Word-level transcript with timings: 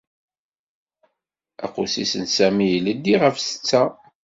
Aqusis 1.65 2.13
n 2.17 2.23
Sami 2.35 2.65
ileddi 2.77 3.15
ɣef 3.21 3.35
ssetta. 3.39 3.83